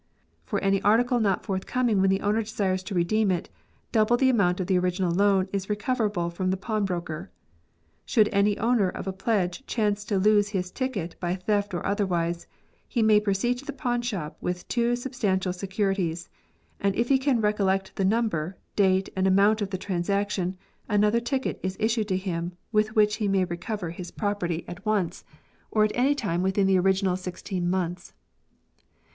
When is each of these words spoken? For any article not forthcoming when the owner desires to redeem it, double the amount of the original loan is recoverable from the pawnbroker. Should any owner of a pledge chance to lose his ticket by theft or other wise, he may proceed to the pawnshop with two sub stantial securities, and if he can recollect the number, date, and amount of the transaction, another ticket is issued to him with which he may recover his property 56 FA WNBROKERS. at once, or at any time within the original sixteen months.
For 0.45 0.57
any 0.61 0.81
article 0.81 1.19
not 1.19 1.45
forthcoming 1.45 2.01
when 2.01 2.09
the 2.09 2.21
owner 2.21 2.41
desires 2.41 2.81
to 2.85 2.95
redeem 2.95 3.29
it, 3.29 3.49
double 3.91 4.17
the 4.17 4.31
amount 4.31 4.59
of 4.59 4.65
the 4.65 4.79
original 4.79 5.11
loan 5.11 5.47
is 5.53 5.69
recoverable 5.69 6.31
from 6.31 6.49
the 6.49 6.57
pawnbroker. 6.57 7.29
Should 8.03 8.27
any 8.33 8.57
owner 8.57 8.89
of 8.89 9.05
a 9.05 9.13
pledge 9.13 9.63
chance 9.67 10.03
to 10.05 10.17
lose 10.17 10.49
his 10.57 10.71
ticket 10.71 11.15
by 11.19 11.35
theft 11.35 11.75
or 11.75 11.85
other 11.85 12.07
wise, 12.07 12.47
he 12.87 13.03
may 13.03 13.19
proceed 13.19 13.59
to 13.59 13.65
the 13.65 13.73
pawnshop 13.73 14.37
with 14.41 14.67
two 14.67 14.95
sub 14.95 15.11
stantial 15.11 15.53
securities, 15.53 16.29
and 16.79 16.95
if 16.95 17.09
he 17.09 17.19
can 17.19 17.39
recollect 17.39 17.95
the 17.95 18.03
number, 18.03 18.57
date, 18.75 19.09
and 19.15 19.27
amount 19.27 19.61
of 19.61 19.69
the 19.69 19.77
transaction, 19.77 20.57
another 20.89 21.19
ticket 21.19 21.59
is 21.61 21.77
issued 21.79 22.07
to 22.07 22.17
him 22.17 22.53
with 22.71 22.95
which 22.95 23.17
he 23.17 23.27
may 23.27 23.45
recover 23.45 23.91
his 23.91 24.09
property 24.09 24.63
56 24.65 24.65
FA 24.65 24.71
WNBROKERS. 24.71 24.79
at 24.81 24.85
once, 24.87 25.23
or 25.69 25.83
at 25.83 25.91
any 25.93 26.15
time 26.15 26.41
within 26.41 26.65
the 26.65 26.79
original 26.79 27.15
sixteen 27.15 27.69
months. 27.69 28.13